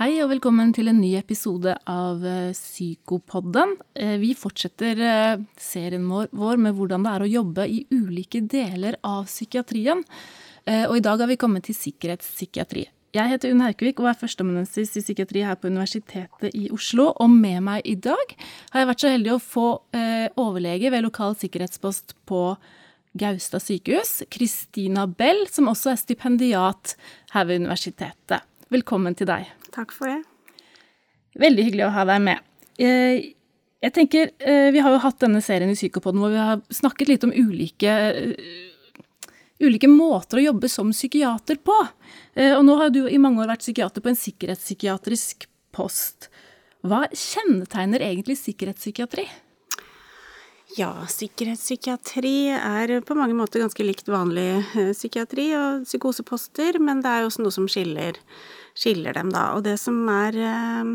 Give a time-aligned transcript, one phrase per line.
[0.00, 3.74] Hei og velkommen til en ny episode av eh, Psykopodden.
[3.92, 8.96] Eh, vi fortsetter eh, serien vår med hvordan det er å jobbe i ulike deler
[9.04, 10.00] av psykiatrien.
[10.70, 12.86] Og i dag har vi kommet til sikkerhetspsykiatri.
[13.16, 17.10] Jeg heter Unn Haukevik og er førsteamanuensis i psykiatri her på Universitetet i Oslo.
[17.20, 18.36] Og med meg i dag
[18.72, 19.68] har jeg vært så heldig å få
[20.40, 22.44] overlege ved lokal sikkerhetspost på
[23.20, 26.94] Gaustad sykehus, Kristina Bell, som også er stipendiat
[27.34, 28.46] her ved universitetet.
[28.70, 29.50] Velkommen til deg.
[29.74, 30.22] Takk for det.
[31.38, 32.46] Veldig hyggelig å ha deg med.
[32.80, 33.32] Eh,
[33.80, 37.08] jeg tenker, eh, Vi har jo hatt denne serien i Psykopoden hvor vi har snakket
[37.08, 38.34] litt om ulike, eh,
[39.60, 41.88] ulike måter å jobbe som psykiater på.
[42.36, 46.28] Og nå har du i mange år vært psykiater på en sikkerhetspsykiatrisk post.
[46.82, 49.28] Hva kjennetegner egentlig sikkerhetspsykiatri?
[50.78, 57.20] Ja, sikkerhetspsykiatri er på mange måter ganske likt vanlig psykiatri og psykoseposter, men det er
[57.20, 58.16] jo også noe som skiller
[58.78, 59.50] skiller dem, da.
[59.56, 60.94] Og det som er eh,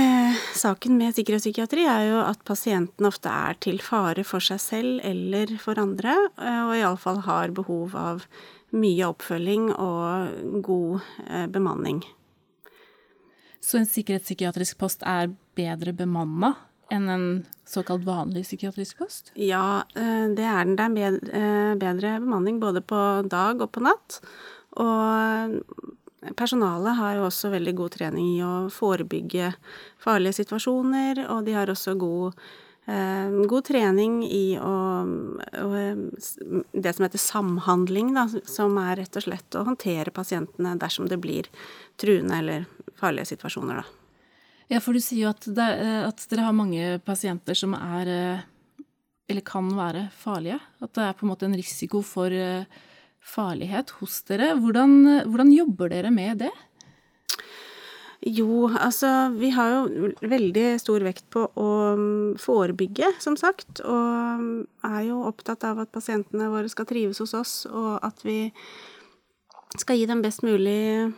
[0.00, 5.06] eh, saken med sikkerhetspsykiatri, er jo at pasienten ofte er til fare for seg selv
[5.06, 8.28] eller for andre, eh, og iallfall har behov av
[8.74, 12.02] mye oppfølging og god eh, bemanning.
[13.64, 16.52] Så en sikkerhetspsykiatrisk post er bedre bemanna
[16.92, 17.26] enn en
[17.68, 19.32] såkalt vanlig psykiatrisk post?
[19.40, 20.96] Ja, eh, det er den.
[20.96, 23.00] Det er eh, bedre bemanning både på
[23.30, 24.20] dag og på natt.
[24.76, 25.60] Og
[26.36, 29.52] Personalet har jo også veldig god trening i å forebygge
[30.00, 32.38] farlige situasjoner, og de har også god,
[32.88, 35.68] eh, god trening i å, å,
[36.72, 41.20] Det som heter samhandling, da, som er rett og slett å håndtere pasientene dersom det
[41.20, 41.50] blir
[42.00, 42.66] truende eller
[42.96, 44.00] farlige situasjoner, da.
[44.72, 45.64] Ja, for du sier jo at, det,
[46.08, 48.08] at dere har mange pasienter som er
[49.28, 50.58] eller kan være farlige.
[50.84, 52.32] At det er på en måte en risiko for
[53.24, 54.52] farlighet hos dere.
[54.60, 56.52] Hvordan, hvordan jobber dere med det?
[58.24, 61.68] Jo, altså vi har jo veldig stor vekt på å
[61.98, 63.82] mm, forebygge, som sagt.
[63.84, 68.24] Og mm, er jo opptatt av at pasientene våre skal trives hos oss, og at
[68.24, 68.38] vi
[69.80, 71.12] skal gi dem best mulig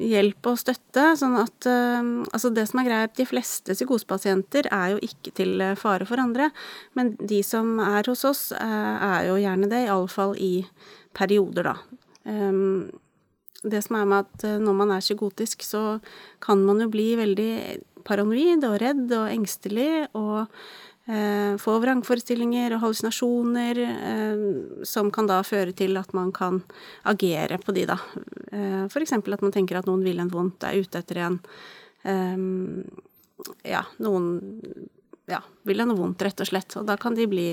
[0.00, 1.10] hjelp og støtte.
[1.20, 5.64] Sånn at mm, Altså, det som er greit, de fleste psykosepasienter er jo ikke til
[5.80, 6.50] fare for andre.
[6.98, 10.52] Men de som er hos oss, eh, er jo gjerne det, iallfall i
[11.16, 11.76] perioder, da.
[12.28, 12.90] Um,
[13.66, 15.98] det som er med at eh, når man er psykotisk, så
[16.44, 17.52] kan man jo bli veldig
[18.06, 20.52] paranoid og redd og engstelig og eh,
[21.60, 24.42] få vrangforestillinger og hallusinasjoner eh,
[24.84, 26.60] som kan da føre til at man kan
[27.08, 27.96] agere på de, da.
[28.52, 31.40] Eh, eksempel at man tenker at noen vil en vondt, er ute etter en.
[32.04, 32.36] Eh,
[33.70, 34.28] ja, noen
[35.28, 36.76] ja, vil en vondt, rett og slett.
[36.80, 37.48] Og da kan de bli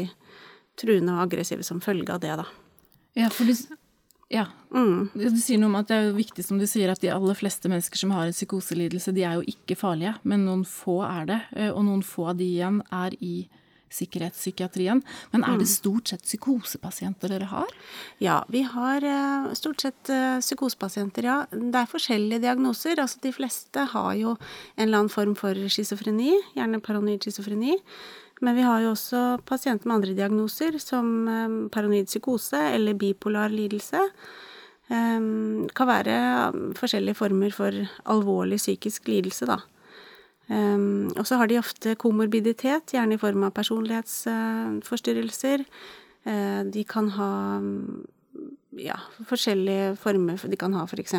[0.79, 2.47] truende og aggressive som følge av det, da.
[3.15, 3.55] Ja, for du,
[4.33, 4.45] ja.
[4.73, 5.09] Mm.
[5.13, 7.37] Du sier noe om at det er jo viktig som du sier, at de aller
[7.37, 11.29] fleste mennesker som har en psykoselidelse, de er jo ikke farlige, men noen få er
[11.29, 11.43] det.
[11.55, 13.35] Eh, og noen få av de igjen er i
[13.95, 15.01] sikkerhetspsykiatrien.
[15.31, 15.71] Men er det mm.
[15.71, 17.71] stort sett psykosepasienter dere har?
[18.23, 21.37] Ja, vi har eh, stort sett eh, psykosepasienter, ja.
[21.53, 22.99] Det er forskjellige diagnoser.
[23.01, 24.35] Altså de fleste har jo
[24.75, 27.77] en eller annen form for schizofreni, gjerne paranoid schizofreni.
[28.43, 33.49] Men vi har jo også pasienter med andre diagnoser, som eh, paranoid psykose eller bipolar
[33.53, 34.01] lidelse.
[34.89, 35.21] Det eh,
[35.75, 36.15] kan være
[36.77, 37.71] forskjellige former for
[38.11, 39.57] alvorlig psykisk lidelse, da.
[40.51, 40.79] Eh,
[41.15, 45.59] og så har de ofte komorbiditet, gjerne i form av personlighetsforstyrrelser.
[46.25, 47.61] De kan ha
[48.77, 48.95] ja,
[49.27, 51.13] forskjellige former De kan ha f.eks.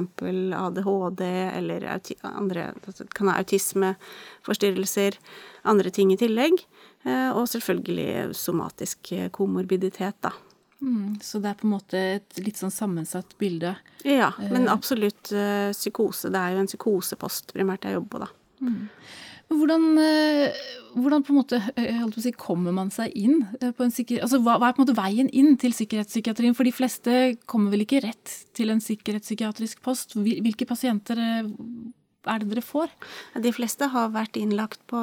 [0.56, 1.87] ADHD eller
[2.22, 2.72] andre
[3.15, 5.19] Kan ha autismeforstyrrelser,
[5.62, 6.61] andre ting i tillegg.
[7.06, 10.33] Eh, og selvfølgelig somatisk komorbiditet, da.
[10.81, 13.77] Mm, så det er på en måte et litt sånn sammensatt bilde?
[14.05, 14.73] Ja, men eh.
[14.73, 15.31] absolutt
[15.73, 16.33] psykose.
[16.34, 18.33] Det er jo en psykosepost primært jeg jobber på, da.
[18.67, 18.83] Mm.
[19.47, 19.84] Hvordan,
[20.97, 21.61] hvordan, på en måte
[22.19, 24.25] si, kommer man seg inn en sikker...
[24.25, 26.56] Altså, hva, er på en måte veien inn til sikkerhetspsykiatrien?
[26.59, 30.17] For de fleste kommer vel ikke rett til en sikkerhetspsykiatrisk post?
[30.19, 31.23] Hvilke pasienter
[32.26, 32.91] er det dere får?
[33.43, 34.99] De fleste har vært innlagt på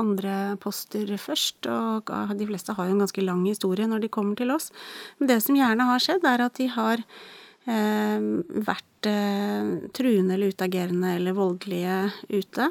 [0.00, 4.38] andre poster først, og de fleste har jo en ganske lang historie når de kommer
[4.38, 4.70] til oss.
[5.18, 7.02] Men det som gjerne har skjedd, er at de har
[7.70, 8.28] eh,
[8.70, 12.00] vært eh, truende eller utagerende eller voldelige
[12.32, 12.70] ute.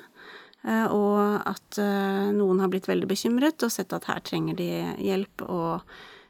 [0.63, 4.69] Eh, og at eh, noen har blitt veldig bekymret og sett at her trenger de
[5.03, 5.81] hjelp og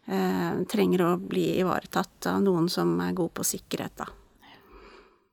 [0.10, 4.10] eh, trenger å bli ivaretatt av noen som er god på sikkerhet, da.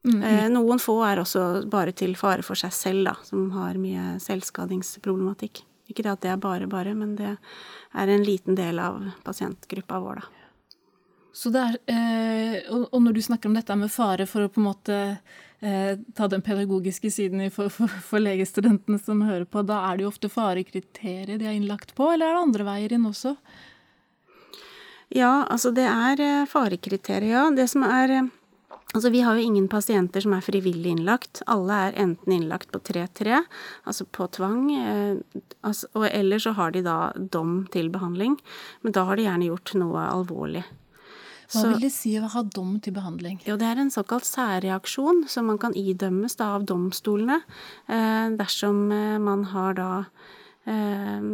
[0.05, 3.77] Mm, Eh, Noen få er også bare til fare for seg selv, da, som har
[3.77, 5.61] mye selvskadingsproblematikk.
[5.91, 9.99] Ikke det at det er bare bare, men det er en liten del av pasientgruppa
[10.01, 10.37] vår, da.
[11.33, 14.61] Så det er, eh, og når du snakker om dette med fare for å på
[14.61, 14.97] en måte
[15.61, 19.61] ta den pedagogiske siden for, for, for, legestudentene som hører på.
[19.69, 22.95] Da er det jo ofte farekriteriet de er innlagt på, eller er det andre veier
[22.97, 23.35] inn også?
[25.11, 27.49] Ja, altså det er eh, farekriteriet, ja.
[27.55, 28.37] Det som er eh,
[28.91, 31.45] Altså, vi har jo ingen pasienter som er frivillig innlagt.
[31.47, 33.37] Alle er enten innlagt på 3-3,
[33.87, 38.35] altså på tvang, eh, altså, og eller så har de da dom til behandling.
[38.83, 40.65] Men da har de gjerne gjort noe alvorlig.
[41.51, 43.41] Hva vil det si å ha dom til behandling?
[43.47, 47.41] Jo, det er en såkalt særreaksjon som man kan idømmes da av domstolene
[47.91, 49.91] eh, dersom eh, man har da
[50.71, 51.25] eh,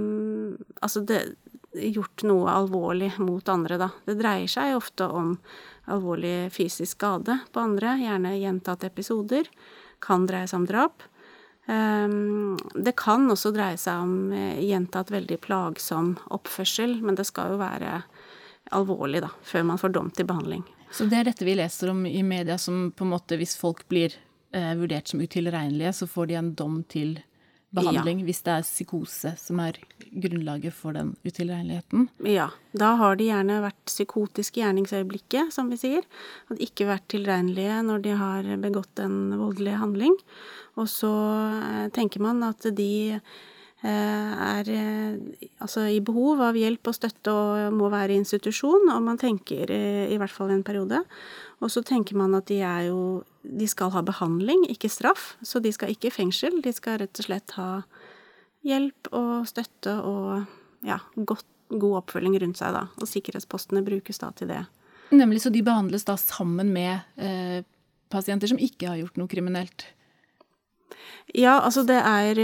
[0.81, 1.21] Altså det,
[1.77, 3.91] gjort noe alvorlig mot andre, da.
[4.09, 5.35] Det dreier seg ofte om
[5.93, 9.51] alvorlig fysisk skade på andre, gjerne gjentatte episoder.
[10.01, 11.05] Kan dreie seg om drap.
[11.67, 18.01] Det kan også dreie seg om gjentatt veldig plagsom oppførsel, men det skal jo være
[18.75, 20.65] alvorlig, da, før man får dom til behandling.
[20.91, 23.85] Så det er dette vi leser om i media, som på en måte, hvis folk
[23.91, 24.15] blir
[24.55, 27.19] eh, vurdert som utilregnelige, så får de en dom til
[27.77, 28.21] behandling?
[28.23, 28.27] ja.
[28.29, 29.79] hvis det er psykose som er
[30.23, 32.07] grunnlaget for den utilregneligheten?
[32.25, 32.49] Ja.
[32.77, 36.07] Da har de gjerne vært psykotiske i gjerningsøyeblikket, som vi sier.
[36.51, 40.17] Hadde ikke vært tilregnelige når de har begått en voldelig handling.
[40.81, 41.12] Og så
[41.59, 43.21] eh, tenker man at de
[43.84, 49.02] er eh, altså i behov av hjelp og støtte og må være i institusjon, og
[49.05, 51.02] man tenker i hvert fall en periode.
[51.61, 55.37] Og så tenker man at de er jo De skal ha behandling, ikke straff.
[55.43, 56.58] Så de skal ikke i fengsel.
[56.64, 57.69] De skal rett og slett ha
[58.67, 60.49] hjelp og støtte og
[60.87, 62.88] ja, godt, god oppfølging rundt seg, da.
[62.99, 64.64] Og sikkerhetspostene brukes da til det.
[65.14, 67.62] Nemlig, så de behandles da sammen med eh,
[68.11, 69.87] pasienter som ikke har gjort noe kriminelt?
[71.35, 72.38] Ja, altså det er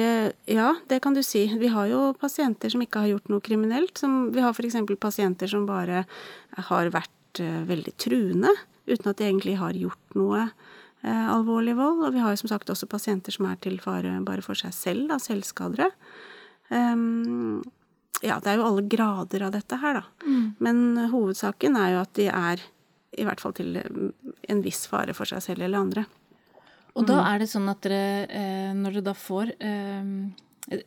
[0.50, 1.46] Ja, det kan du si.
[1.58, 3.96] Vi har jo pasienter som ikke har gjort noe kriminelt.
[3.98, 4.76] Som, vi har f.eks.
[5.00, 6.04] pasienter som bare
[6.68, 8.52] har vært uh, veldig truende
[8.86, 12.00] uten at de egentlig har gjort noe eh, alvorlig vold.
[12.02, 14.74] Og vi har jo som sagt også pasienter som er til fare bare for seg
[14.74, 15.86] selv, da, selvskadere.
[16.68, 17.62] Um,
[18.22, 20.26] ja, det er jo alle grader av dette her, da.
[20.26, 20.44] Mm.
[20.62, 22.66] Men hovedsaken er jo at de er
[23.12, 26.06] i hvert fall til en viss fare for seg selv eller andre.
[26.92, 27.26] Og da mm.
[27.30, 30.80] er det sånn at dere, eh, når dere da får eh,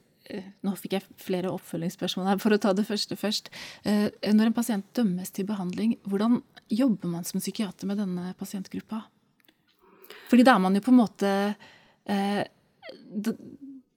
[0.65, 2.41] nå fikk jeg flere oppfølgingsspørsmål her.
[2.41, 3.51] For å ta det første først.
[3.85, 6.39] Eh, når en pasient dømmes til behandling, hvordan
[6.73, 9.03] jobber man som psykiater med denne pasientgruppa?
[10.29, 11.31] Fordi da er man jo på en måte
[12.09, 12.41] eh,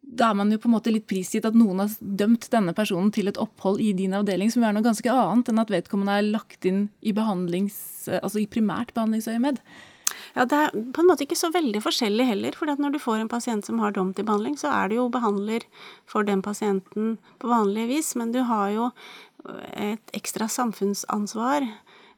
[0.09, 3.11] da er man jo på en måte litt prisgitt at noen har dømt denne personen
[3.15, 6.31] til et opphold i din avdeling, som er noe ganske annet enn at vedkommende er
[6.33, 9.61] lagt inn i, altså i primært behandlingsøyemed.
[10.39, 12.55] Ja, Det er på en måte ikke så veldig forskjellig heller.
[12.55, 15.09] For når du får en pasient som har dom til behandling, så er du jo
[15.11, 15.67] behandler
[16.07, 18.15] for den pasienten på vanlig vis.
[18.15, 18.91] Men du har jo
[19.75, 21.67] et ekstra samfunnsansvar.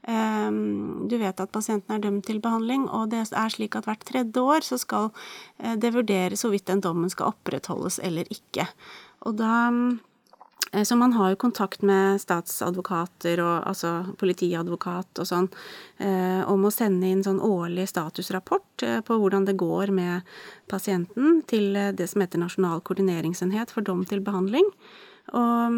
[0.08, 4.04] Ehm, du vet at pasienten er dømt til behandling, og det er slik at hvert
[4.04, 5.10] tredje år så skal
[5.58, 8.68] eh, det vurderes hvorvidt den dommen skal opprettholdes eller ikke.
[9.28, 9.72] Og da
[10.70, 13.90] så man har jo kontakt med statsadvokater og altså
[14.20, 15.48] politiadvokat og sånn
[15.98, 20.28] eh, om å sende inn sånn årlig statusrapport eh, på hvordan det går med
[20.70, 24.68] pasienten til det som heter Nasjonal koordineringsenhet for dom til behandling.
[25.34, 25.74] Og,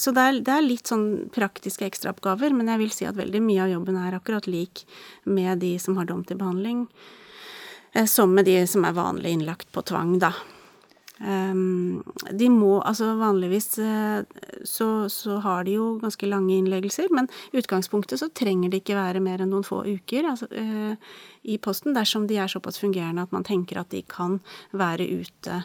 [0.00, 3.42] så det er, det er, litt sånn praktiske ekstraoppgaver, men jeg vil si at veldig
[3.44, 4.84] mye av jobben er akkurat lik
[5.28, 6.86] med de som har dom til behandling,
[8.08, 10.32] som med de som er vanlig innlagt på tvang, da.
[11.18, 14.20] Ehm, de må altså vanligvis eh,
[14.62, 18.98] så, så, har de jo ganske lange innleggelser, men i utgangspunktet så trenger det ikke
[18.98, 20.28] være mer enn noen få uker.
[20.30, 20.94] Altså, eh,
[21.48, 24.38] i posten dersom de er såpass fungerende at man tenker at de kan
[24.76, 25.62] være ute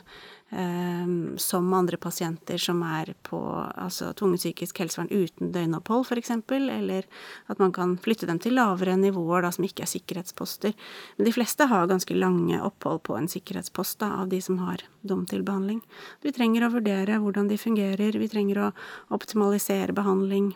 [0.56, 3.40] Ehm, som andre pasienter som er på
[3.76, 7.08] altså tvungent psykisk helsevern uten døgnopphold, f.eks., eller
[7.50, 10.76] at man kan flytte dem til lavere nivåer da, som ikke er sikkerhetsposter.
[11.18, 14.84] Men de fleste har ganske lange opphold på en sikkerhetspost da, av de som har
[15.02, 15.82] dom til behandling.
[16.22, 18.72] Vi trenger å vurdere hvordan de fungerer, vi trenger å
[19.18, 20.52] optimalisere behandling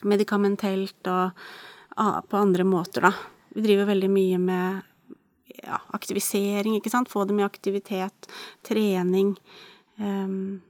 [0.00, 1.36] medikamentelt og
[2.30, 3.12] på andre måter, da.
[3.52, 4.89] Vi driver veldig mye med
[5.62, 7.10] ja, aktivisering, ikke sant.
[7.12, 8.30] Få dem i aktivitet,
[8.66, 9.34] trening.
[9.96, 10.60] Um,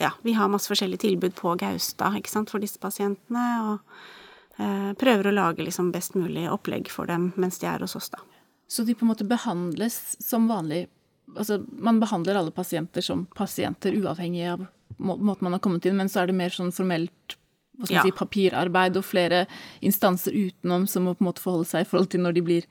[0.00, 3.46] ja, vi har masse forskjellige tilbud på Gaustad ikke sant, for disse pasientene.
[3.70, 7.96] Og uh, prøver å lage liksom best mulig opplegg for dem mens de er hos
[7.98, 8.22] oss, da.
[8.68, 10.88] Så de på en måte behandles som vanlig
[11.36, 14.60] Altså man behandler alle pasienter som pasienter, uavhengig av
[15.02, 17.34] måten man har kommet inn, men så er det mer sånn formelt
[17.76, 18.04] hva skal ja.
[18.06, 19.42] si, papirarbeid og flere
[19.84, 22.68] instanser utenom som må på en måte forholde seg i forhold til når de blir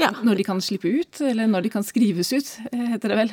[0.00, 0.10] ja.
[0.24, 3.32] Når de kan slippe ut, eller når de kan skrives ut, eh, heter det vel?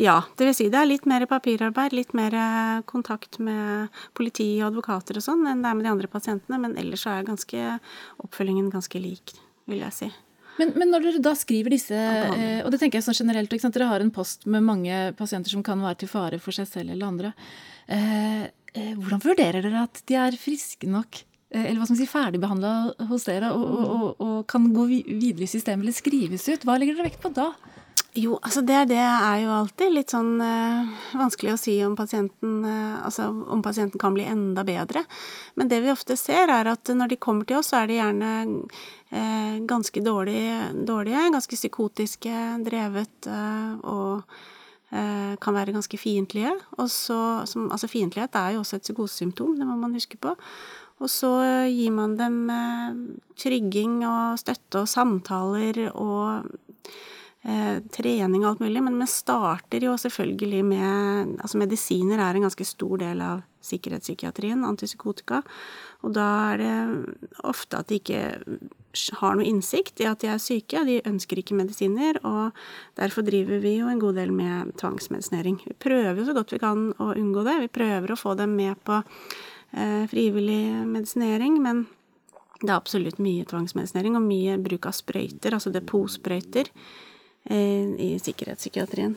[0.00, 4.48] Ja, det vil si det er litt mer papirarbeid, litt mer eh, kontakt med politi
[4.60, 7.66] og advokater og sånn enn det er med de andre pasientene, men ellers er ganske
[8.22, 9.34] oppfølgingen ganske lik,
[9.66, 10.10] vil jeg si.
[10.56, 13.90] Men, men, når dere da skriver disse, eh, og det tenker jeg sånn generelt, dere
[13.90, 17.10] har en post med mange pasienter som kan være til fare for seg selv eller
[17.10, 17.34] andre.
[18.76, 21.20] Hvordan vurderer dere at de er friske nok,
[21.62, 22.72] eller hva skal man si, ferdigbehandla
[23.10, 26.66] hos dere og, og, og, kan gå videre i systemet eller skrives ut?
[26.66, 27.52] Hva legger dere vekt på da?
[28.16, 32.62] Jo, altså det, det, er jo alltid litt sånn øh, vanskelig å si om pasienten
[32.64, 35.02] øh, Altså om pasienten kan bli enda bedre.
[35.60, 37.98] Men det vi ofte ser, er at når de kommer til oss, så er de
[37.98, 40.56] gjerne øh, ganske dårlige,
[40.88, 43.30] dårlige, ganske psykotiske, drevet
[43.84, 44.38] og
[45.42, 46.52] kan være ganske fiendtlige.
[46.78, 50.30] Altså fiendtlighet er jo også et psykosesymptom, det må man huske på.
[51.02, 51.30] Og så
[51.68, 52.38] gir man dem
[53.36, 56.46] trygging og støtte og samtaler og
[57.46, 62.46] eh, trening og alt mulig, men vi starter jo selvfølgelig med Altså medisiner er en
[62.48, 65.40] ganske stor del av sikkerhetspsykiatrien, antipsykotika,
[66.06, 66.74] og da er det
[67.42, 68.20] ofte at de ikke
[69.20, 72.54] har noe innsikt i at de er syke, og de ønsker ikke medisiner, og
[73.00, 75.58] derfor driver vi jo en god del med tvangsmedisinering.
[75.66, 78.54] Vi prøver jo så godt vi kan å unngå det, vi prøver å få dem
[78.56, 79.55] med på eh,
[80.10, 81.82] frivillig medisinering, men
[82.62, 86.70] det er absolutt mye tvangsmedisinering og mye bruk av sprøyter, altså depotsprøyter,
[87.46, 89.12] Eh, i sikkerhetspsykiatrien.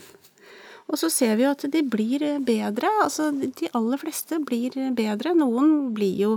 [0.89, 2.89] Og så ser vi jo at de blir bedre.
[3.01, 5.33] Altså de aller fleste blir bedre.
[5.37, 6.35] Noen blir jo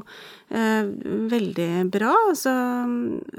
[0.48, 0.88] eh,
[1.32, 2.52] veldig bra, altså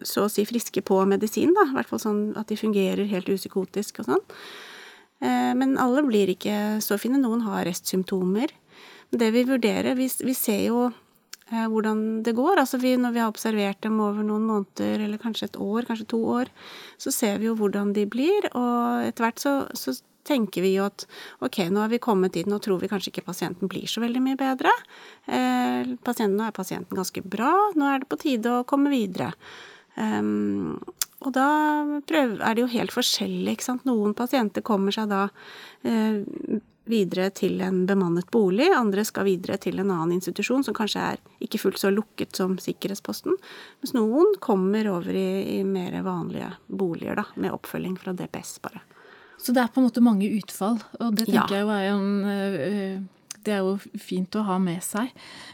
[0.05, 1.65] så å si friske på medisin, da.
[1.69, 4.23] I hvert fall sånn at de fungerer helt usykotisk og sånn.
[5.21, 7.21] Eh, men alle blir ikke så fine.
[7.21, 8.53] Noen har restsymptomer.
[9.13, 10.87] Det vi vurderer Vi, vi ser jo
[11.53, 12.57] Eh, hvordan det går.
[12.57, 16.07] Altså vi, når vi har observert dem over noen måneder, eller kanskje et år, kanskje
[16.15, 16.49] to år,
[16.97, 19.93] så ser vi jo hvordan de blir, og etter hvert så, så
[20.23, 21.03] tenker vi jo at
[21.43, 24.23] ok, nå har vi kommet dit, nå tror vi kanskje ikke pasienten blir så veldig
[24.23, 24.71] mye bedre.
[25.27, 29.33] Eh, pasienten, nå er pasienten ganske bra, nå er det på tide å komme videre.
[29.99, 30.79] Um,
[31.21, 31.47] og da
[32.07, 33.83] prøver, er det jo helt forskjellig, ikke sant.
[33.87, 35.27] Noen pasienter kommer seg da
[35.85, 36.23] eh,
[36.89, 41.21] videre til en bemannet bolig, andre skal videre til en annen institusjon som kanskje er
[41.43, 43.37] ikke fullt så lukket som sikkerhetsposten,
[43.81, 48.83] mens noen kommer over i, i mer vanlige boliger, da, med oppfølging fra DPS, bare.
[49.39, 51.59] Så det er på en måte mange utfall, og det tenker ja.
[51.59, 53.01] jeg jo er en øh,
[53.43, 55.09] Det er jo fint å ha med seg.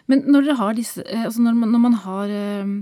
[0.05, 2.75] Men når dere har disse øh, Altså når man, når man har øh,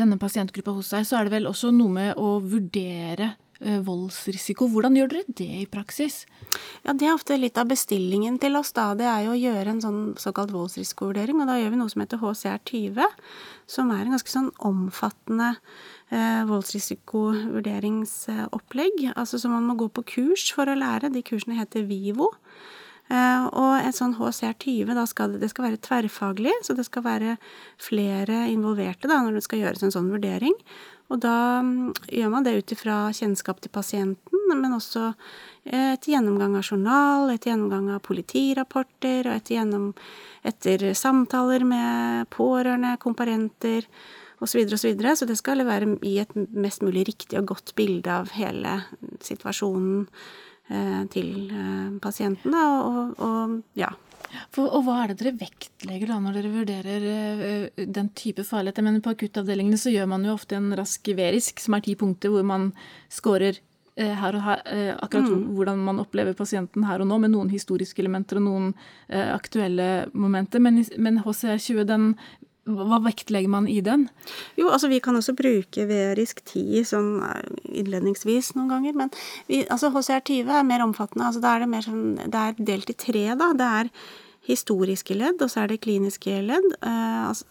[0.00, 4.64] denne pasientgruppa hos seg, så er det vel også noe med å vurdere Eh, voldsrisiko.
[4.72, 6.24] Hvordan gjør dere det i praksis?
[6.84, 8.72] Ja, Det er ofte litt av bestillingen til oss.
[8.72, 8.94] da.
[8.94, 11.40] Det er jo å gjøre en sånn såkalt voldsrisikovurdering.
[11.40, 13.06] Og da gjør vi noe som heter HCR20,
[13.66, 15.56] som er en ganske sånn omfattende
[16.10, 19.12] eh, voldsrisikovurderingsopplegg.
[19.14, 21.12] Altså som man må gå på kurs for å lære.
[21.12, 22.30] De kursene heter VIVO.
[23.10, 27.02] Uh, og et sånn HCR20, da skal det, det skal være tverrfaglig, så det skal
[27.02, 27.32] være
[27.82, 30.54] flere involverte da, når det skal gjøres en sånn vurdering.
[31.10, 35.10] Og da mm, gjør man det ut ifra kjennskap til pasienten, men også
[35.66, 39.90] et gjennomgang av journal, et gjennomgang av politirapporter, og et gjennom,
[40.46, 43.86] etter samtaler med pårørende, komparenter
[44.40, 44.62] osv.
[44.70, 47.74] Så, videre, og så, så det skal være i et mest mulig riktig og godt
[47.78, 48.78] bilde av hele
[49.26, 50.06] situasjonen
[50.70, 53.90] eh, til eh, pasienten, og, og ja.
[54.54, 58.80] For, og hva er det dere vektlegger da når dere vurderer uh, den type farlighet?
[58.80, 61.96] Jeg mener På akuttavdelingene så gjør man jo ofte en rask verisk, som er ti
[61.98, 62.70] punkter hvor man
[63.12, 65.48] scorer uh, her og her, uh, akkurat mm.
[65.56, 68.70] hvordan man opplever pasienten her og nå, med noen historiske elementer og noen
[69.10, 70.62] aktuelle momenter.
[70.62, 72.12] Men, men HCR20 den
[72.78, 74.08] hva vektlegger man i den?
[74.58, 77.10] Jo, altså Vi kan også bruke verisk 10 sånn
[77.66, 78.96] innledningsvis noen ganger.
[79.04, 79.14] Men
[79.48, 81.26] vi, altså HCR20 er mer omfattende.
[81.26, 83.26] altså Da er det mer sånn, det er delt i tre.
[83.34, 83.94] da, Det er
[84.50, 87.46] historiske ledd, og så er det kliniske ledd, eh, altså,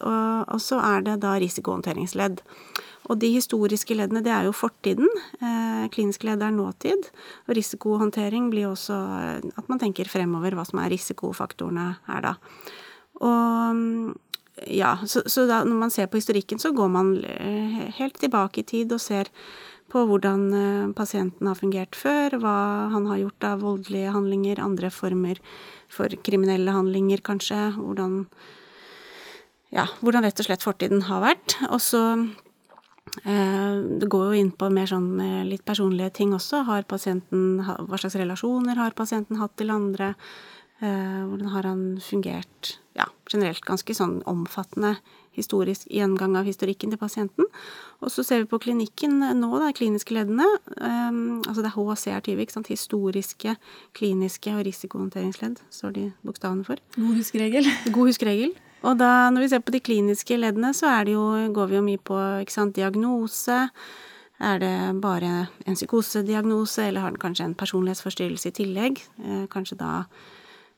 [0.50, 2.42] og, så er det da risikohåndteringsledd.
[3.10, 5.10] Og de historiske leddene, det er jo fortiden.
[5.42, 7.10] Eh, kliniske ledd er nåtid.
[7.48, 12.36] Og risikohåndtering blir også eh, at man tenker fremover hva som er risikofaktorene her, da.
[13.20, 14.20] Og
[14.68, 17.12] ja, så, så da, når man ser på historikken, så går man
[17.98, 19.32] helt tilbake i tid og ser
[19.90, 22.58] på hvordan pasienten har fungert før, hva
[22.94, 25.42] han har gjort av voldelige handlinger, andre former
[25.90, 27.74] for kriminelle handlinger, kanskje.
[27.78, 28.26] Hvordan
[29.70, 31.58] Ja, hvordan rett og slett fortiden har vært.
[31.70, 32.02] Og så
[33.26, 36.64] eh, Det går jo inn på mer sånn eh, litt personlige ting også.
[36.66, 40.16] Har pasienten Hva slags relasjoner har pasienten hatt til andre?
[40.80, 42.78] Eh, hvordan har han fungert?
[42.96, 44.98] Ja, generelt ganske sånn omfattende
[45.36, 47.48] historisk gjengang av historikken til pasienten.
[48.04, 50.48] Og så ser vi på klinikken nå, de kliniske leddene.
[50.80, 52.72] Um, altså det er HCR20, ikke sant.
[52.72, 53.56] Historiske,
[53.98, 56.82] kliniske og risikohåndteringsledd står de bokstavene for.
[56.98, 57.70] God huskeregel.
[57.96, 58.56] God huskeregel.
[58.88, 61.80] Og da, når vi ser på de kliniske leddene, så er det jo, går vi
[61.80, 63.66] jo mye på ikke sant, diagnose.
[64.40, 69.02] Er det bare en psykosediagnose, eller har den kanskje en personlighetsforstyrrelse i tillegg?
[69.20, 70.06] Eh, kanskje da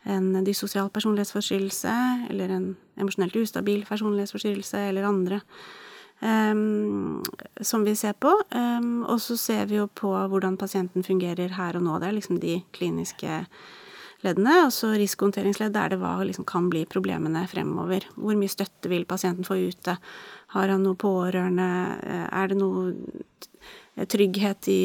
[0.10, 1.94] en dysosial personlighetsforstyrrelse,
[2.30, 2.66] eller en
[2.98, 5.42] emosjonelt ustabil personlighetsforstyrrelse, eller andre.
[6.22, 7.24] Um,
[7.62, 8.30] som vi ser på.
[8.54, 11.98] Um, og så ser vi jo på hvordan pasienten fungerer her og nå.
[11.98, 13.40] Det er liksom de kliniske
[14.22, 14.60] leddene.
[14.68, 18.06] Og så risikohåndteringsledd er det hva liksom kan bli problemene fremover.
[18.16, 19.98] Hvor mye støtte vil pasienten få ute?
[20.54, 21.72] Har han noe pårørende?
[22.06, 24.82] Eh, er det noe trygghet i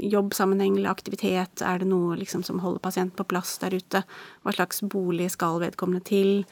[0.00, 1.62] jobbsammenheng eller aktivitet?
[1.62, 4.04] Er det noe liksom som holder pasienten på plass der ute?
[4.44, 6.44] Hva slags bolig skal vedkommende til?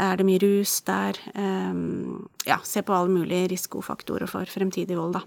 [0.00, 1.18] Er det mye rus der?
[1.36, 5.24] Um, ja, se på alle mulige risikofaktorer for fremtidig vold, da.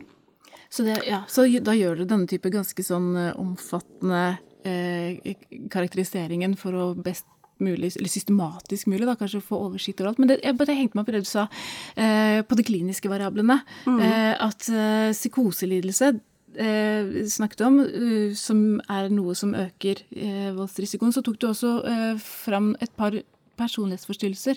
[0.70, 4.24] Så, det, ja, så da gjør du denne type ganske sånn eh, omfattende
[4.65, 5.36] eh,
[5.72, 7.29] karakteriseringen for å best
[7.63, 10.20] mulig, eller systematisk mulig, da, kanskje få oversikt over alt.
[10.20, 11.48] Men det, jeg jeg hengte meg på det du sa,
[11.96, 13.62] eh, på de kliniske variablene.
[13.86, 14.00] Mm.
[14.01, 16.12] Eh, at eh, psykoselidelse
[16.56, 17.80] snakket om,
[18.38, 18.60] som
[18.90, 20.02] er noe som øker
[20.56, 21.72] voldsrisikoen, så tok du også
[22.22, 23.18] fram et par
[23.58, 24.56] personlighetsforstyrrelser.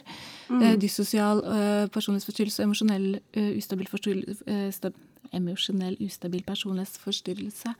[0.51, 0.63] Mm.
[0.63, 4.93] Eh, dyssosial eh, personlighetsforstyrrelse, emosjonell eh, ustabil forstyrrelse
[5.37, 7.75] emosjonell ustabil personlighetsforstyrrelse.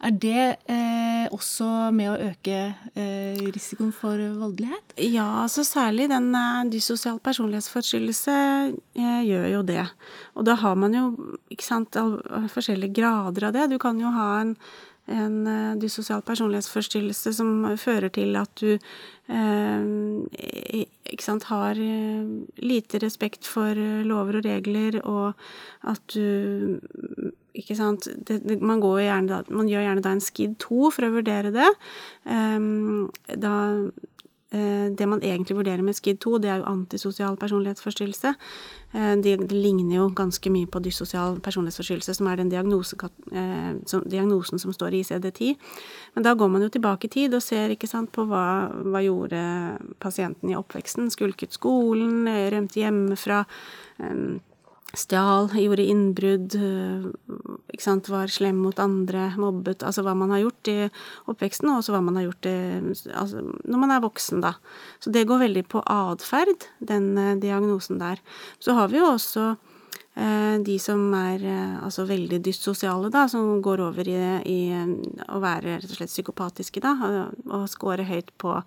[0.00, 2.58] Er det eh, også med å øke
[2.94, 4.94] eh, risikoen for voldelighet?
[5.04, 8.36] Ja, altså særlig den eh, dyssosial personlighetsforstyrrelse
[8.96, 9.86] gjør jo det.
[10.36, 11.04] Og da har man jo
[11.60, 11.98] sant,
[12.54, 13.68] forskjellige grader av det.
[13.72, 14.56] Du kan jo ha en
[15.10, 18.74] en uh, dyssosial personlighetsforstyrrelse som fører til at du
[19.30, 22.30] eh, ikke sant, har eh,
[22.62, 25.34] lite respekt for eh, lover og regler, og
[25.90, 26.80] at du
[27.54, 31.52] ikke sant det, man, gjerne, man, gjør gjerne da en SKID 2 for å vurdere
[31.54, 31.70] det.
[32.30, 32.70] Eh,
[33.42, 34.08] da Eh,
[34.50, 38.34] det man egentlig vurderer med SKID 2, det er jo antisosial personlighetsforstyrrelse.
[38.92, 42.96] Eh, det de ligner jo ganske mye på dyssosial personlighetsforstyrrelse, som er den diagnose,
[43.32, 45.56] eh, som, diagnosen som står i ICD-10.
[46.14, 49.40] Men da går man jo tilbake i tid og ser sant, på hva, hva gjorde
[50.00, 51.10] pasienten i oppveksten.
[51.10, 53.44] Skulket skolen, rømte hjemmefra.
[53.98, 54.40] Um,
[54.96, 57.06] stjal, gjorde innbrudd, eh,
[57.70, 60.76] ikke sant, var slem mot andre, mobbet Altså hva man har gjort i
[61.30, 62.56] oppveksten, og også hva man har gjort i,
[63.14, 64.54] altså, når man er voksen, da.
[65.00, 68.22] Så det går veldig på atferd, den eh, diagnosen der.
[68.58, 69.50] Så har vi jo også
[70.16, 71.44] eh, de som er
[71.84, 74.60] altså veldig dyssosiale, da, som går over i, i,
[75.28, 78.58] å være rett og slett psykopatiske, da, og, og scorer høyt på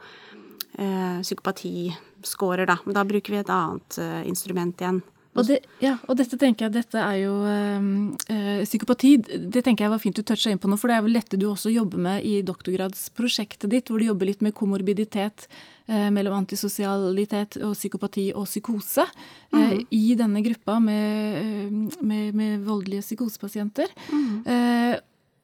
[0.77, 2.77] eh, psykopati-scorer, da.
[2.86, 5.01] Men da bruker vi et annet eh, instrument igjen.
[5.34, 9.93] Og, det, ja, og, dette tenker jeg, dette er jo øh, Psykopati det tenker jeg
[9.93, 12.02] var fint du toucha inn på nå, for det er vel dette du også jobber
[12.06, 15.48] med i doktorgradsprosjektet ditt, hvor du jobber litt med komorbiditet
[15.89, 19.58] øh, mellom antisosialitet og psykopati og psykose mm.
[19.63, 23.89] øh, i denne gruppa med, med, med voldelige psykosepasienter.
[24.13, 24.46] Mm.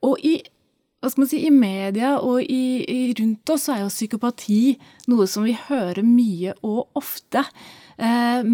[0.06, 0.40] og i
[1.00, 4.74] hva skal man si, i media og i, i rundt oss er jo psykopati
[5.08, 7.46] noe som vi hører mye og ofte.
[7.96, 8.50] Eh,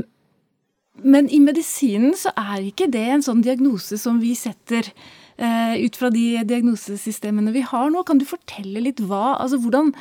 [1.04, 4.88] men i medisinen så er ikke det en sånn diagnose som vi setter
[5.36, 8.04] eh, ut fra de diagnosesystemene vi har nå.
[8.08, 9.92] Kan du fortelle litt hva, altså hvordan,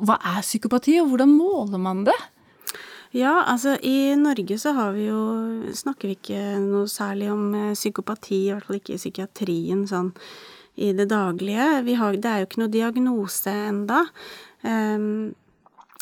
[0.00, 2.16] hva er psykopati, og hvordan måler man det?
[3.12, 5.20] Ja, altså i Norge så har vi jo
[5.76, 10.10] Snakker vi ikke noe særlig om eh, psykopati, i hvert fall ikke i psykiatrien sånn
[10.80, 11.68] i det daglige.
[12.00, 14.06] Har, det er jo ikke noe diagnose enda.
[14.64, 15.34] Um,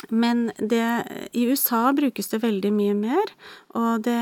[0.08, 3.32] men det, i USA brukes det veldig mye mer,
[3.76, 4.20] og det,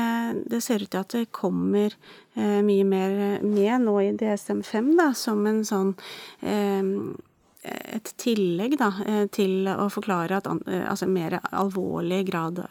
[0.51, 1.95] det ser ut til at det kommer
[2.35, 3.15] eh, mye mer
[3.45, 5.95] med nå i DSM-5, da, som en sånn
[6.43, 6.83] eh,
[7.63, 12.61] et tillegg da, eh, til å forklare at eh, altså mer alvorlig grad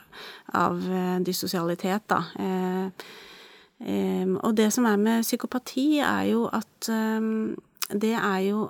[0.56, 2.22] av eh, dysosialitet, da.
[2.38, 3.16] Eh,
[3.78, 6.88] og det som er med psykopati, er jo at
[7.94, 8.64] det er jo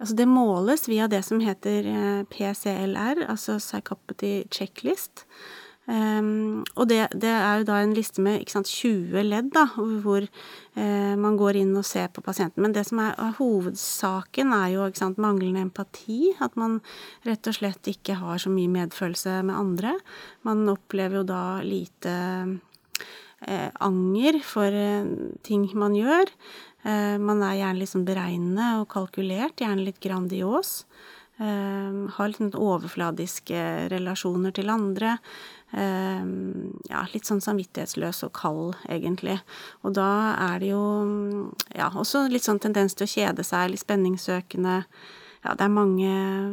[0.00, 5.26] Altså det måles via det som heter eh, PCLR, altså Psychopathy Checklist.
[5.90, 10.22] Um, og det, det, er jo da en liste med sant, 20 ledd, da, hvor
[10.22, 12.62] uh, man går inn og ser på pasienten.
[12.62, 16.36] Men det som er, hovedsaken, er jo sant, manglende empati.
[16.38, 16.78] At man
[17.26, 19.96] rett og slett ikke har så mye medfølelse med andre.
[20.46, 22.14] Man opplever jo da lite
[22.46, 26.30] uh, anger for uh, ting man gjør.
[26.82, 30.84] Eh, man er gjerne sånn beregnende og kalkulert, gjerne litt grandios.
[31.40, 35.18] Eh, har litt sånn overfladiske relasjoner til andre.
[35.72, 36.24] Eh,
[36.90, 39.38] ja, litt sånn samvittighetsløs og kald, egentlig.
[39.84, 40.10] Og da
[40.50, 40.84] er det jo
[41.76, 44.82] ja, også litt sånn tendens til å kjede seg, litt spenningssøkende.
[45.40, 46.10] Ja, det er mange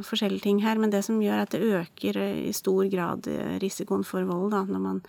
[0.08, 3.28] forskjellige ting her, men det som gjør at det øker i stor grad
[3.60, 5.02] risikoen for vold, da, når man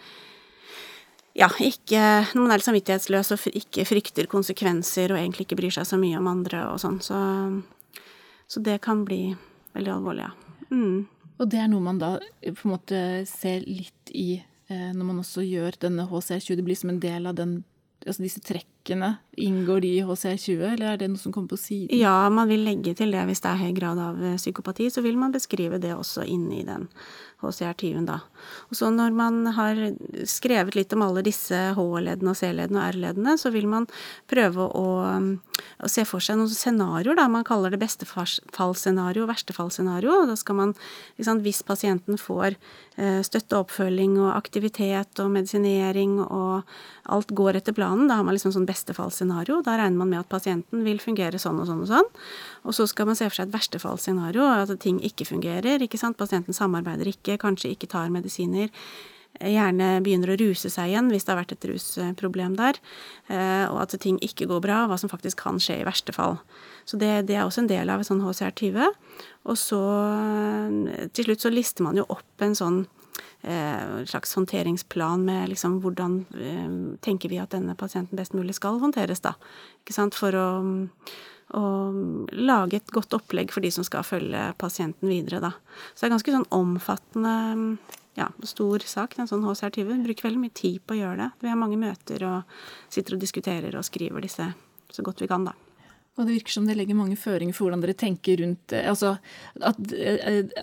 [1.38, 2.02] ja, ikke,
[2.34, 5.98] når man er litt samvittighetsløs og ikke frykter konsekvenser og egentlig ikke bryr seg så
[6.00, 6.98] mye om andre og sånn.
[7.04, 7.18] Så,
[8.50, 9.36] så det kan bli
[9.76, 10.34] veldig alvorlig, ja.
[10.74, 11.06] Mm.
[11.38, 15.20] Og det er noe man da på en måte ser litt i eh, når man
[15.22, 16.58] også gjør denne HCR20.
[16.58, 17.60] Det blir som en del av den
[18.10, 21.92] altså disse trekkene, inngår de i HCR20, eller er det noe som kommer på siden?
[21.98, 25.04] Ja, man vil legge til det hvis det er høy grad av eh, psykopati, så
[25.04, 26.88] vil man beskrive det også inne i den
[27.42, 28.18] HCR20, da.
[28.68, 29.82] Og så når man har
[30.28, 33.86] skrevet litt om alle disse H-leddene og C-leddene og R-leddene, så vil man
[34.30, 34.86] prøve å,
[35.78, 37.18] å, se for seg noen scenarioer.
[37.30, 40.20] Man kaller det bestefallsscenario og verstefallsscenario.
[40.28, 40.74] Da skal man,
[41.18, 42.56] hvis pasienten får
[42.96, 46.68] eh, støtte og oppfølging og aktivitet og medisinering og
[47.08, 49.60] alt går etter planen, da har man liksom sånn bestefallsscenario.
[49.66, 52.10] Da regner man med at pasienten vil fungere sånn og sånn og sånn.
[52.68, 55.82] Og så skal man se for seg et verstefallsscenario, at ting ikke fungerer.
[55.82, 56.18] ikke sant?
[56.20, 58.72] Pasienten samarbeider ikke, kanskje ikke tar medisiner.
[59.38, 62.80] Gjerne begynner å ruse seg igjen hvis det har vært et rusproblem der.
[63.30, 66.40] Eh, og at ting ikke går bra, hva som faktisk kan skje i verste fall.
[66.88, 68.88] Så det, det er også en del av et sånn HCR20.
[69.46, 72.86] Og så eh, til slutt så lister man jo opp en sånn
[73.48, 76.16] en slags håndteringsplan med liksom hvordan
[77.06, 79.36] tenker vi at denne pasienten best mulig skal håndteres, da.
[79.84, 80.18] Ikke sant.
[80.18, 80.48] For å
[81.56, 81.60] å
[82.36, 85.54] lage et godt opplegg for de som skal følge pasienten videre, da.
[85.94, 87.34] Så det er ganske sånn omfattende,
[88.18, 90.02] ja, stor sak, en sånn HCR20.
[90.08, 91.30] Bruker veldig mye tid på å gjøre det.
[91.44, 92.58] Vi har mange møter og
[92.90, 94.50] sitter og diskuterer og skriver disse
[94.88, 95.54] så godt vi kan, da.
[96.18, 99.12] Og det virker som det legger mange føringer for hvordan dere tenker rundt altså
[99.62, 99.76] at,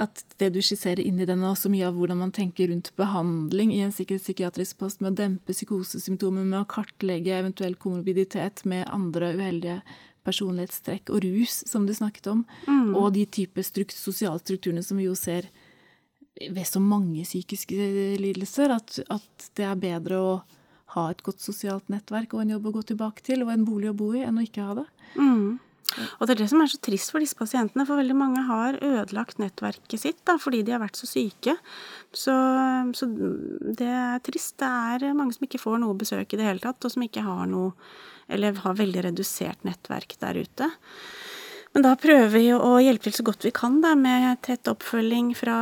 [0.04, 2.92] at det du skisserer inn i den, er også mye av hvordan man tenker rundt
[3.00, 8.84] behandling i en sikkerhetspsykiatrisk post, med å dempe psykosesymptomer, med å kartlegge eventuell komorbiditet med
[8.92, 9.80] andre uheldige
[10.28, 12.92] personlighetstrekk og rus, som du snakket om, mm.
[12.98, 15.48] og de type strukt, sosiale strukturene som vi jo ser
[16.36, 20.32] ved så mange psykiske lidelser, at, at, det er bedre å
[20.96, 23.92] ha et godt sosialt nettverk og en jobb å gå tilbake til, og en bolig
[23.92, 24.86] å bo i, enn å ikke ha det.
[25.16, 25.62] Mm.
[26.18, 28.80] Og det er det som er så trist for disse pasientene, for veldig mange har
[28.84, 31.56] ødelagt nettverket sitt da, fordi de har vært så syke.
[32.12, 32.34] Så,
[32.98, 34.58] så det er trist.
[34.60, 37.24] Det er mange som ikke får noe besøk i det hele tatt, og som ikke
[37.26, 37.76] har noe
[38.28, 40.72] eller har veldig redusert nettverk der ute.
[41.76, 45.34] Men da prøver vi å hjelpe til så godt vi kan da, med tett oppfølging
[45.36, 45.56] fra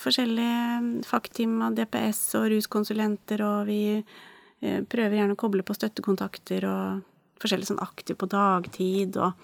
[0.00, 6.64] forskjellige fagteam av DPS og ruskonsulenter, og vi eh, prøver gjerne å koble på støttekontakter
[6.64, 7.02] og
[7.42, 9.34] forskjellig sånn aktiv på dagtid og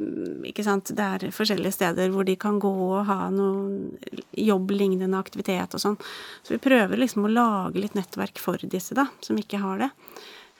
[0.00, 0.90] mm, Ikke sant.
[0.90, 5.98] Det er forskjellige steder hvor de kan gå og ha noe jobblignende aktivitet og sånn.
[6.42, 9.90] Så vi prøver liksom å lage litt nettverk for disse, da, som ikke har det.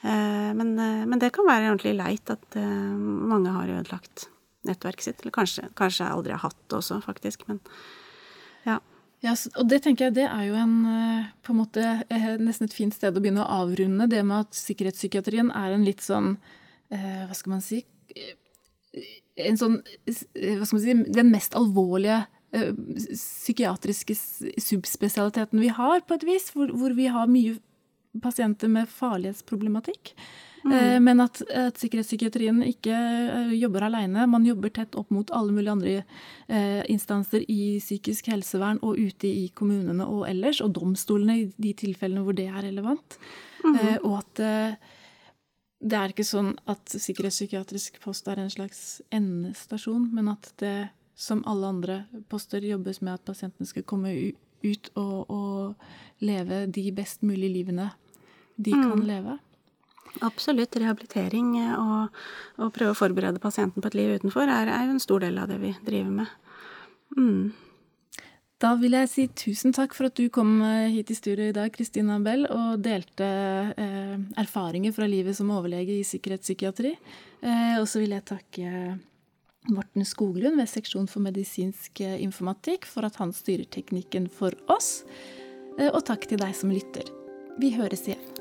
[0.07, 4.29] Eh, men, eh, men, det kan være ordentlig leit at mange har ødelagt
[4.67, 5.23] nettverket sitt.
[5.23, 7.47] Eller kanskje, kanskje aldri har hatt det også, faktisk.
[7.49, 7.61] Men
[8.65, 8.79] ja.
[9.23, 10.75] Ja, og det tenker jeg det er jo en,
[11.41, 11.83] på en måte,
[12.43, 14.09] nesten et fint sted å begynne å avrunde.
[14.11, 16.35] Det med at sikkerhetspsykiatrien er en litt sånn
[16.91, 17.79] Hva skal man si
[19.41, 22.25] En sånn Hva skal man si Den mest alvorlige
[22.55, 24.15] psykiatriske
[24.61, 26.51] subspesialiteten vi har, på et vis.
[26.53, 27.57] Hvor, hvor vi har mye
[28.23, 30.13] pasienter med farlighetsproblematikk.
[30.65, 30.73] Mm.
[30.73, 34.25] Eh, men at, at, sikkerhetspsykiatrien ikke eh, jobber alene.
[34.29, 39.29] Man jobber tett opp mot alle mulige andre eh, instanser i psykisk helsevern og ute
[39.29, 43.19] i kommunene og ellers, og domstolene i de tilfellene hvor det er relevant.
[43.61, 43.75] Mm.
[43.75, 44.93] Eh, og at eh,
[45.85, 50.77] det er ikke sånn at sikkerhetspsykiatrisk post er en slags endestasjon, men at det
[51.15, 54.11] som alle andre poster jobbes med at pasientene skal komme
[54.65, 57.91] ut og, og leve de best mulige livene
[58.57, 59.05] de kan mm.
[59.05, 59.37] leve?
[60.23, 60.75] Absolutt.
[60.79, 62.23] Rehabilitering eh, og,
[62.59, 65.39] og, prøve å forberede pasienten på et liv utenfor er, er, jo en stor del
[65.41, 66.33] av det vi driver med.
[67.17, 67.53] Mm.
[68.63, 71.55] Da vil jeg si tusen takk for at du kom eh, hit i studio i
[71.55, 73.27] dag, Kristina Bell, og delte
[73.75, 76.95] eh, erfaringer fra livet som overlege i sikkerhetspsykiatri.
[77.43, 78.95] Eh, og så vil jeg takke
[79.75, 85.03] Morten Skoglund ved Seksjon for medisinsk eh, informatikk for at han styrer teknikken for oss.
[85.75, 87.11] Og takk til deg som lytter.
[87.59, 88.34] Vi høres igjen.